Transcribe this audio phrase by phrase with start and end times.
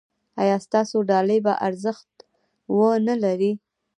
[0.41, 2.11] ایا ستاسو ډالۍ به ارزښت
[2.75, 3.51] و نه لري؟